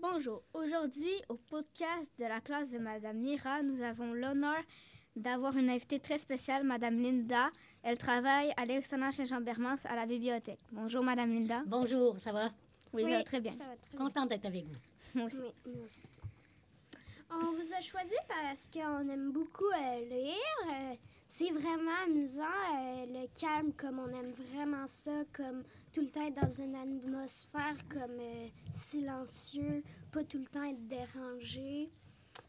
[0.00, 0.42] Bonjour.
[0.52, 4.62] Aujourd'hui, au podcast de la classe de Madame Mira, nous avons l'honneur
[5.14, 7.50] d'avoir une invitée très spéciale, Madame Linda.
[7.82, 10.60] Elle travaille à l'externat Saint-Jean-Bermans à la bibliothèque.
[10.72, 11.62] Bonjour, Madame Linda.
[11.66, 12.50] Bonjour, ça va?
[12.92, 13.52] Oui, ça va très bien.
[13.52, 13.96] Ça va très.
[13.96, 14.76] Contente d'être avec vous.
[15.14, 15.40] Moi aussi.
[15.40, 16.02] Oui, nous aussi.
[17.30, 20.34] On vous a choisi parce qu'on aime beaucoup euh, lire.
[20.68, 20.94] Euh,
[21.26, 26.26] c'est vraiment amusant, euh, le calme, comme on aime vraiment ça, comme tout le temps
[26.26, 31.90] être dans une atmosphère comme euh, silencieux, pas tout le temps être dérangé.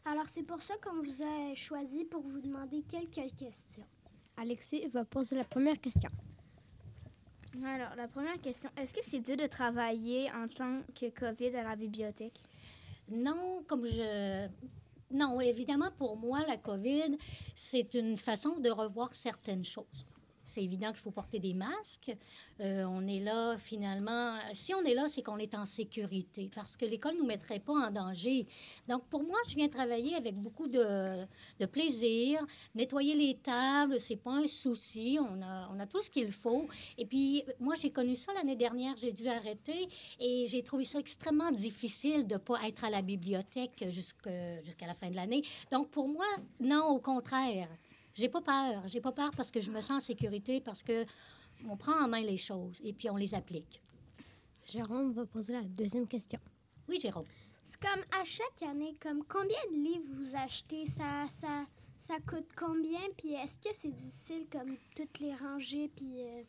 [0.04, 3.86] Alors c'est pour ça qu'on vous a choisi pour vous demander quelques questions.
[4.36, 6.10] Alexis va poser la première question.
[7.64, 11.64] Alors, la première question, est-ce que c'est dur de travailler en tant que COVID à
[11.64, 12.40] la bibliothèque?
[13.10, 14.48] Non, comme je...
[15.10, 17.16] Non, évidemment, pour moi, la COVID,
[17.54, 20.04] c'est une façon de revoir certaines choses.
[20.48, 22.16] C'est évident qu'il faut porter des masques.
[22.60, 24.38] Euh, on est là, finalement.
[24.54, 27.60] Si on est là, c'est qu'on est en sécurité parce que l'école ne nous mettrait
[27.60, 28.46] pas en danger.
[28.88, 31.26] Donc, pour moi, je viens travailler avec beaucoup de,
[31.66, 32.40] plaisir.
[32.74, 35.18] Nettoyer les tables, c'est pas un souci.
[35.20, 36.66] On a, on a tout ce qu'il faut.
[36.96, 38.96] Et puis, moi, j'ai connu ça l'année dernière.
[38.96, 39.86] J'ai dû arrêter
[40.18, 44.94] et j'ai trouvé ça extrêmement difficile de ne pas être à la bibliothèque jusqu'à la
[44.94, 45.42] fin de l'année.
[45.70, 46.24] Donc, pour moi,
[46.58, 47.68] non, au contraire.
[48.18, 48.82] J'ai pas peur.
[48.88, 51.06] J'ai pas peur parce que je me sens en sécurité, parce que
[51.68, 53.80] on prend en main les choses et puis on les applique.
[54.66, 56.40] Jérôme va poser la deuxième question.
[56.88, 57.26] Oui, Jérôme.
[57.64, 62.48] C'est comme à chaque année, comme combien de livres vous achetez, ça, ça, ça coûte
[62.56, 66.22] combien, puis est-ce que c'est difficile comme toutes les ranger, puis...
[66.22, 66.42] euh,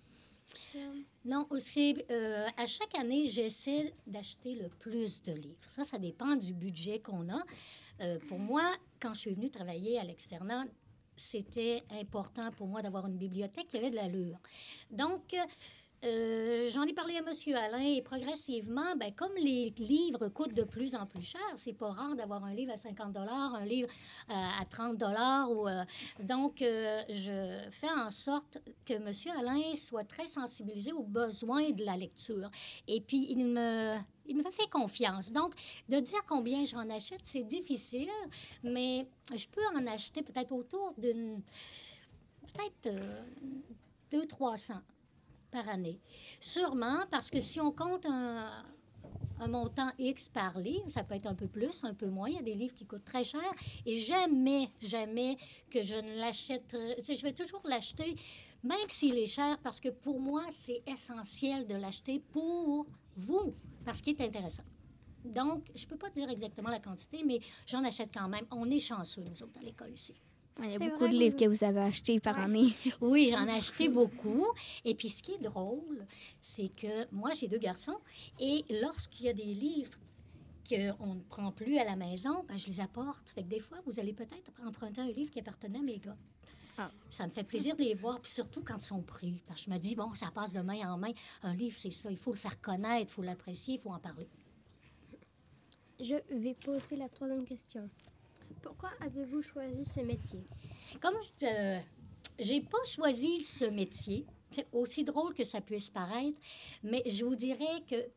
[0.73, 0.79] ça?
[1.23, 5.63] Non, c'est euh, à chaque année, j'essaie d'acheter le plus de livres.
[5.67, 7.43] Ça, ça dépend du budget qu'on a.
[8.01, 10.65] Euh, pour moi, quand je suis venue travailler à l'externat,
[11.19, 14.39] c'était important pour moi d'avoir une bibliothèque qui avait de l'allure.
[16.03, 17.55] Euh, j'en ai parlé à M.
[17.55, 21.89] Alain et progressivement, ben, comme les livres coûtent de plus en plus cher, c'est pas
[21.89, 23.89] rare d'avoir un livre à 50 un livre
[24.29, 25.03] euh, à 30
[25.49, 25.83] ou euh,
[26.19, 29.11] donc je fais en sorte que M.
[29.37, 32.49] Alain soit très sensibilisé aux besoins de la lecture.
[32.87, 33.97] Et puis il me
[34.29, 35.33] il me fait confiance.
[35.33, 35.53] Donc,
[35.89, 38.09] de dire combien j'en achète, c'est difficile,
[38.63, 41.41] mais je peux en acheter peut-être autour d'une.
[42.53, 43.21] peut-être euh,
[44.11, 44.73] 200-300
[45.51, 45.99] par année.
[46.39, 48.63] Sûrement, parce que si on compte un,
[49.47, 52.27] montant X par livre, ça peut être un peu plus, un peu moins.
[52.29, 53.41] Il y a des livres qui coûtent très cher.
[53.85, 55.37] Et jamais, jamais
[55.69, 58.15] que je ne sais, Je vais toujours l'acheter,
[58.63, 62.85] même s'il est cher, parce que pour moi, c'est essentiel de l'acheter pour
[63.15, 63.55] vous,
[63.85, 64.63] parce qu'il est intéressant.
[65.23, 68.45] Donc, je ne peux pas dire exactement la quantité, mais j'en achète quand même.
[68.51, 70.13] On est chanceux, nous autres, à l'école ici.
[70.61, 72.43] Il y a beaucoup de que livres vous- que vous avez achetés par Ouais.
[72.43, 72.73] année.
[73.01, 74.45] Oui, j'en ai acheté beaucoup.
[74.83, 76.05] Et puis, ce qui est drôle,
[76.41, 77.97] c'est que moi, j'ai deux garçons.
[78.39, 79.97] Et lorsqu'il y a des livres
[80.67, 83.29] qu'on ne prend plus à la maison, ben, je les apporte.
[83.29, 86.17] Fait que des fois, vous allez peut-être emprunter un livre qui appartenait à mes gars.
[86.77, 86.91] Ah.
[87.09, 89.41] Ça me fait plaisir de les voir, puis surtout quand ils sont pris.
[89.47, 91.11] Parce que je me dis, bon, ça passe de main en main.
[91.43, 92.11] Un livre, c'est ça.
[92.11, 94.27] Il faut le faire connaître, il faut l'apprécier, il faut en parler.
[95.99, 97.89] Je vais poser la troisième question.
[98.61, 100.43] Pourquoi avez-vous choisi ce métier?
[101.01, 101.79] Comme je euh,
[102.39, 106.37] j'ai pas choisi ce métier, c'est aussi drôle que ça puisse paraître,
[106.83, 108.07] mais je vous dirais que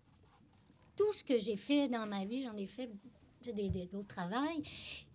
[0.96, 2.88] tout ce que j'ai fait dans ma vie, j'en ai fait
[3.44, 4.62] d'autres travails,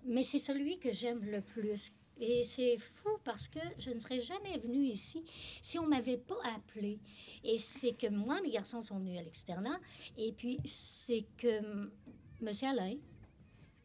[0.03, 1.91] mais c'est celui que j'aime le plus.
[2.19, 5.23] Et c'est fou parce que je ne serais jamais venue ici
[5.61, 6.99] si on ne m'avait pas appelé.
[7.43, 9.79] Et c'est que moi, mes garçons sont venus à l'externat.
[10.17, 11.47] Et puis, c'est que
[12.41, 12.51] M.
[12.63, 12.95] Alain,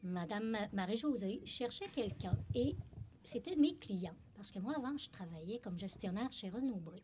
[0.02, 2.36] Madame Marie-Josée cherchait quelqu'un.
[2.54, 2.74] Et
[3.22, 4.16] c'était mes clients.
[4.34, 7.02] Parce que moi, avant, je travaillais comme gestionnaire chez Renaud Bré.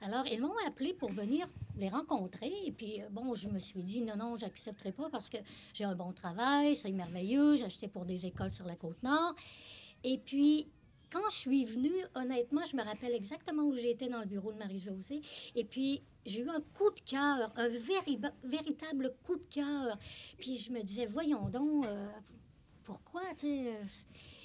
[0.00, 2.52] Alors, ils m'ont appelé pour venir les rencontrer.
[2.64, 5.38] Et puis, euh, bon, je me suis dit, non, non, j'accepterai pas parce que
[5.74, 7.56] j'ai un bon travail, c'est merveilleux.
[7.56, 9.34] J'achetais pour des écoles sur la Côte-Nord.
[10.04, 10.68] Et puis,
[11.10, 14.58] quand je suis venue, honnêtement, je me rappelle exactement où j'étais dans le bureau de
[14.58, 15.20] Marie-Josée.
[15.54, 19.98] Et puis, j'ai eu un coup de cœur, un véri- véritable coup de cœur.
[20.38, 22.08] Puis, je me disais, voyons donc, euh,
[22.82, 23.68] pourquoi, tu sais?
[23.74, 23.84] euh,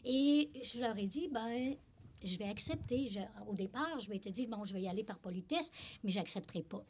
[0.06, 1.76] Et je leur ai dit, ben,
[2.24, 3.10] je vais accepter.
[3.48, 5.72] Au départ, je m'étais dit, bon, je vais y aller par politesse,
[6.04, 6.84] mais j'accepterai pas.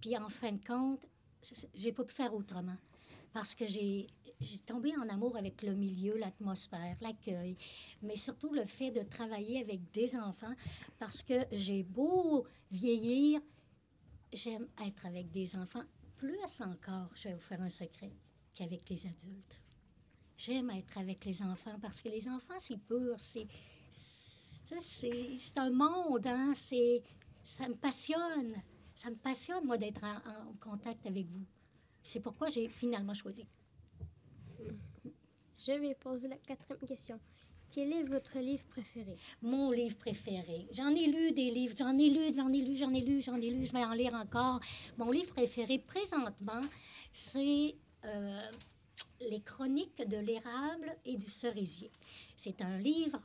[0.00, 1.06] Puis en fin de compte,
[1.74, 2.76] j'ai pas pu faire autrement.
[3.32, 4.06] Parce que j'ai
[4.40, 7.56] j'ai tombé en amour avec le milieu, l'atmosphère, l'accueil,
[8.02, 10.54] mais surtout le fait de travailler avec des enfants,
[10.98, 13.40] parce que j'ai beau vieillir,
[14.32, 15.84] j'aime être avec des enfants
[16.16, 18.12] plus encore, je vais vous faire un secret,
[18.54, 19.60] qu'avec les adultes.
[20.36, 23.48] J'aime être avec les enfants parce que les enfants, c'est pur, c'est
[25.56, 26.52] un monde, hein?
[26.54, 28.62] ça me passionne.
[28.94, 31.46] Ça me passionne, moi, d'être en contact avec vous.
[32.02, 33.46] C'est pourquoi j'ai finalement choisi.
[35.68, 37.20] Je vais poser la quatrième question.
[37.74, 39.18] Quel est votre livre préféré?
[39.42, 40.66] Mon livre préféré.
[40.72, 43.36] J'en ai lu des livres, j'en ai lu, j'en ai lu, j'en ai lu, j'en
[43.36, 44.60] ai lu, je vais en lire encore.
[44.96, 46.62] Mon livre préféré présentement,
[47.12, 47.74] c'est
[48.06, 48.50] euh,
[49.20, 51.90] Les chroniques de l'érable et du cerisier.
[52.34, 53.20] C'est un livre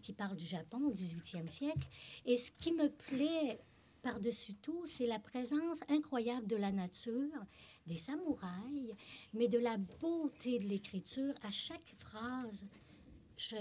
[0.00, 1.88] qui parle du Japon au 18e siècle.
[2.24, 3.60] Et ce qui me plaît
[4.00, 7.44] par-dessus tout, c'est la présence incroyable de la nature,
[7.86, 8.94] des samouraïs,
[9.34, 12.66] mais de la beauté de l'écriture à chaque phrase.
[13.36, 13.56] Je,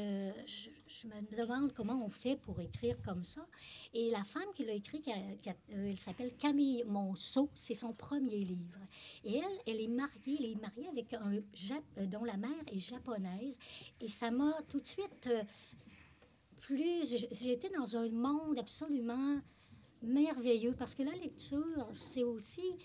[0.46, 3.48] je, me demande comment on fait pour écrire comme ça.
[3.94, 8.44] Et la femme qui l'a écrit, qui euh, elle s'appelle Camille Monceau, c'est son premier
[8.44, 8.80] livre.
[9.24, 12.80] Et elle, elle est mariée, elle est mariée avec un Jap dont la mère est
[12.80, 13.58] japonaise.
[14.02, 15.44] Et ça m'a tout de suite euh,
[16.60, 17.16] plus...
[17.32, 19.40] J'étais dans un monde absolument
[20.02, 22.76] merveilleux parce que la lecture, c'est aussi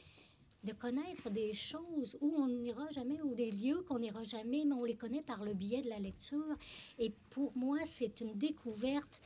[0.64, 4.74] de connaître des choses où on n'ira jamais, ou des lieux qu'on n'ira jamais, mais
[4.74, 6.56] on les connaît par le biais de la lecture.
[6.98, 9.20] Et pour moi, c'est une découverte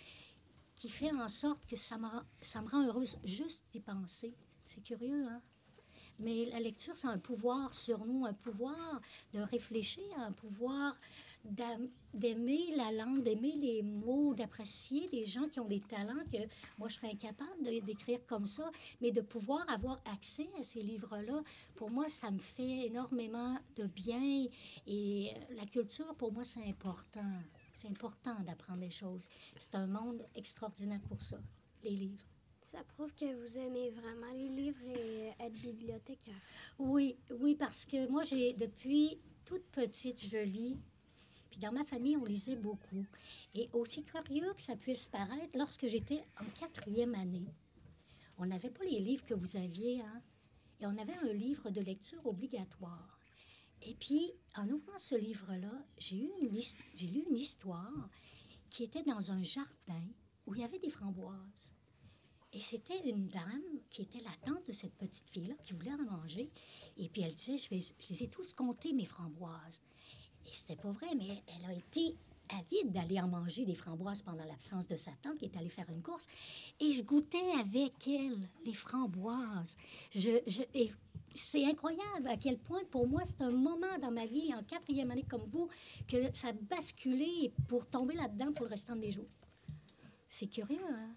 [0.75, 2.09] qui fait en sorte que ça me,
[2.41, 4.35] ça me rend heureuse juste d'y penser.
[4.67, 5.41] C'est curieux, hein?
[6.21, 9.01] Mais la lecture, c'est un pouvoir sur nous, un pouvoir
[9.33, 10.97] de réfléchir, un pouvoir
[11.45, 16.39] d'aimer la langue, d'aimer les mots, d'apprécier des gens qui ont des talents que
[16.79, 18.71] moi, je serais incapable de d'écrire comme ça,
[19.01, 21.43] mais de pouvoir avoir accès à ces livres-là,
[21.77, 24.47] pour moi, ça me fait énormément de bien.
[24.87, 27.33] Et la culture, pour moi, c'est important.
[27.77, 29.29] C'est important d'apprendre des choses.
[29.57, 31.39] C'est un monde extraordinaire pour ça,
[31.85, 32.25] les livres.
[32.61, 36.35] Ça prouve que vous aimez vraiment les livres et être bibliothécaire.
[36.79, 40.77] Oui, oui, parce que moi, j'ai depuis toute petite, je lis
[41.59, 43.07] dans ma famille, on lisait beaucoup.
[43.55, 47.55] Et aussi curieux que ça puisse paraître, lorsque j'étais en quatrième année,
[48.39, 50.23] on n'avait pas les livres que vous aviez, hein?
[50.81, 53.19] Et on avait un livre de lecture obligatoire.
[53.83, 56.31] Et puis, en ouvrant ce livre-là, j'ai lu
[57.29, 58.09] une histoire
[58.71, 60.05] qui était dans un jardin
[60.47, 61.69] où il y avait des framboises.
[62.53, 66.19] Et c'était une dame qui était la tante de cette petite fille-là qui voulait en
[66.19, 66.51] manger.
[66.97, 69.83] Et puis elle disait, je, vais, je les ai tous comptés, mes framboises.
[70.49, 72.17] Et c'était pas vrai, mais elle a été
[72.51, 75.89] avide d'aller en manger des framboises pendant l'absence de sa tante qui est allée faire
[75.91, 76.27] une course.
[76.81, 79.77] Et je goûtais avec elle les framboises.
[80.15, 80.63] Je, je,
[81.35, 85.11] c'est incroyable à quel point, pour moi, c'est un moment dans ma vie, en quatrième
[85.11, 85.69] année comme vous,
[86.07, 89.29] que ça a basculé pour tomber là-dedans pour le restant de mes jours.
[90.29, 91.15] C'est curieux, hein?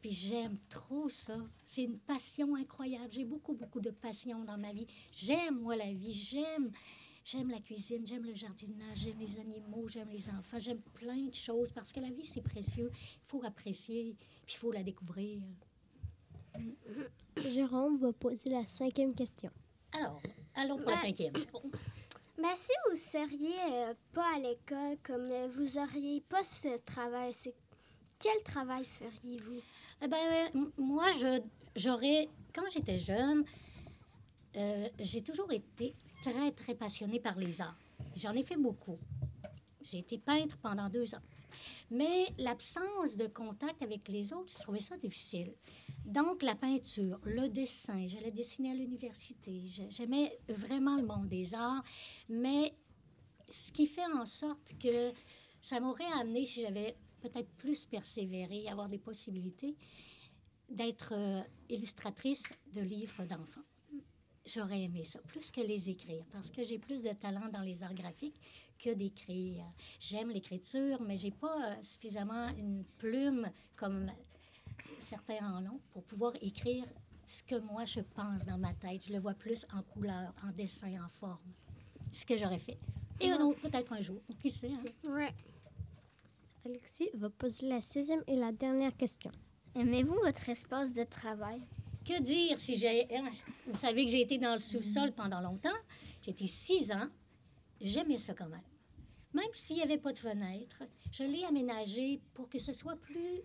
[0.00, 1.38] Puis j'aime trop ça.
[1.64, 3.10] C'est une passion incroyable.
[3.10, 4.86] J'ai beaucoup, beaucoup de passion dans ma vie.
[5.10, 6.12] J'aime, moi, la vie.
[6.12, 6.70] J'aime
[7.24, 11.34] J'aime la cuisine, j'aime le jardinage, j'aime les animaux, j'aime les enfants, j'aime plein de
[11.34, 12.90] choses parce que la vie, c'est précieux.
[12.92, 15.40] Il faut apprécier, puis il faut la découvrir.
[17.48, 19.50] Jérôme va poser la cinquième question.
[19.92, 20.20] Alors,
[20.54, 21.32] allons pour la cinquième.
[22.36, 27.32] Mais si vous seriez euh, pas à l'école, comme euh, vous auriez pas ce travail,
[27.32, 27.54] c'est
[28.18, 29.60] quel travail feriez-vous?
[30.02, 31.40] Eh ben, moi, je,
[31.74, 33.44] j'aurais, quand j'étais jeune,
[34.56, 35.94] euh, j'ai toujours été
[36.32, 37.76] très, très passionnée par les arts.
[38.16, 38.98] J'en ai fait beaucoup.
[39.82, 41.22] J'ai été peintre pendant deux ans.
[41.90, 45.52] Mais l'absence de contact avec les autres, je trouvais ça difficile.
[46.06, 49.62] Donc, la peinture, le dessin, j'allais dessiner à l'université.
[49.90, 51.84] J'aimais vraiment le monde des arts.
[52.28, 52.72] Mais
[53.48, 55.12] ce qui fait en sorte que
[55.60, 59.76] ça m'aurait amené, si j'avais peut-être plus persévéré, avoir des possibilités,
[60.70, 63.64] d'être euh, illustratrice de livres d'enfants
[64.46, 67.82] j'aurais aimé ça, plus que les écrire, parce que j'ai plus de talent dans les
[67.82, 68.40] arts graphiques
[68.78, 69.64] que d'écrire.
[69.98, 74.10] J'aime l'écriture, mais j'ai pas euh, suffisamment une plume comme
[75.00, 76.84] certains en ont pour pouvoir écrire
[77.26, 79.06] ce que moi je pense dans ma tête.
[79.06, 81.52] Je le vois plus en couleur, en dessin, en forme.
[82.10, 82.78] Ce que j'aurais fait.
[83.20, 84.20] Et autre, peut-être un jour.
[84.40, 84.70] Qui sait?
[84.72, 85.10] Hein?
[85.10, 85.34] Ouais.
[86.64, 89.30] Alexis va poser la sixième et la dernière question.
[89.74, 91.60] Aimez-vous votre espace de travail?
[92.04, 93.06] Que dire si j'ai.
[93.16, 93.30] Hein,
[93.66, 95.70] vous savez que j'ai été dans le sous-sol pendant longtemps.
[96.26, 97.08] Été six ans.
[97.80, 98.62] J'aimais ça quand même.
[99.32, 103.42] Même s'il n'y avait pas de fenêtre, je l'ai aménagé pour que ce soit plus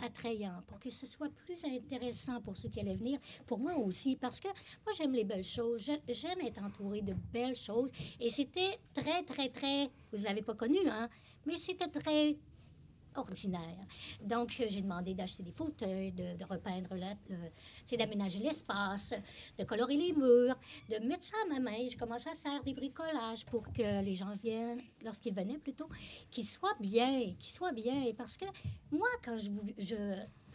[0.00, 4.16] attrayant, pour que ce soit plus intéressant pour ceux qui allaient venir, pour moi aussi,
[4.16, 8.78] parce que moi, j'aime les belles choses, j'aime être entourée de belles choses, et c'était
[8.94, 11.08] très, très, très, vous ne l'avez pas connu, hein,
[11.44, 12.36] mais c'était très
[13.18, 13.86] ordinaire.
[14.22, 16.88] Donc, j'ai demandé d'acheter des fauteuils, de, de repeindre,
[17.84, 19.14] c'est d'aménager l'espace,
[19.58, 20.58] de colorer les murs,
[20.88, 21.84] de mettre ça à ma main.
[21.88, 25.88] J'ai commencé à faire des bricolages pour que les gens viennent, lorsqu'ils venaient plutôt,
[26.30, 28.12] qu'ils soient bien, qu'ils soient bien.
[28.16, 28.46] Parce que
[28.90, 29.96] moi, quand je, je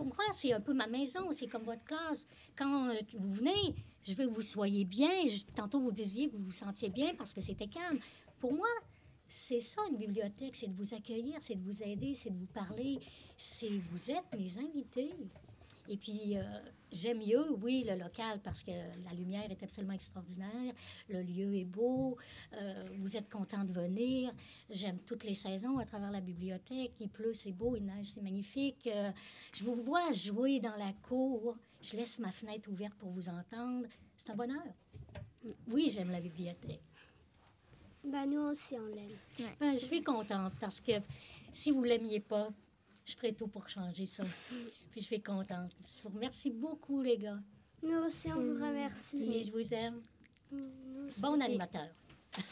[0.02, 2.28] pour moi, c'est un peu ma maison, c'est comme votre classe.
[2.56, 5.12] Quand euh, vous venez, je veux que vous soyez bien.
[5.54, 8.00] tantôt, vous disiez que vous vous sentiez bien parce que c'était calme.
[8.40, 8.68] Pour moi,
[9.32, 12.52] c'est ça une bibliothèque, c'est de vous accueillir, c'est de vous aider, c'est de vous
[12.54, 13.00] parler.
[13.38, 15.14] C'est vous êtes mes invités.
[15.88, 16.44] Et puis, euh,
[16.92, 20.74] j'aime mieux, oui, le local parce que la lumière est absolument extraordinaire,
[21.08, 22.18] le lieu est beau,
[22.54, 24.34] euh, vous êtes content de venir.
[24.70, 26.92] J'aime toutes les saisons à travers la bibliothèque.
[27.00, 28.86] Il pleut, c'est beau, il neige, c'est magnifique.
[28.88, 29.12] Euh,
[29.54, 31.56] je vous vois jouer dans la cour.
[31.82, 33.88] Je laisse ma fenêtre ouverte pour vous entendre.
[34.18, 34.64] C'est un bonheur.
[35.68, 36.91] Oui, j'aime la bibliothèque.
[38.04, 39.12] Ben, nous aussi, on l'aime.
[39.60, 40.94] Ben, je suis contente parce que
[41.52, 42.50] si vous l'aimiez pas,
[43.06, 44.24] je ferai tout pour changer ça.
[44.92, 45.72] Puis je suis contente.
[45.98, 47.40] Je vous remercie beaucoup, les gars.
[47.84, 49.32] Nous aussi, on vous remercie.
[49.34, 50.02] Et je vous aime.
[51.08, 51.22] Aussi.
[51.22, 51.90] Bon animateur.